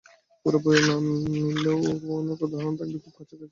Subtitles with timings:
[0.45, 1.77] পুরোপুরি নামিললেও
[2.15, 3.45] অনেক উদাহরণ থাকবে খুব কাছাকাছি।